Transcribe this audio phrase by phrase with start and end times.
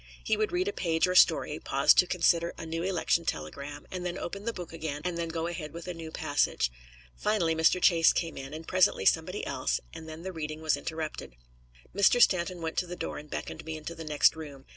[0.23, 3.85] He would read a page or a story, pause to consider a new election telegram,
[3.91, 6.71] and then open the book again and go ahead with a new passage.
[7.15, 7.79] Finally, Mr.
[7.79, 11.35] Chase came in, and presently somebody else, and then the reading was interrupted.
[11.95, 12.19] Mr.
[12.19, 14.65] Stanton went to the door and beckoned me into the next room.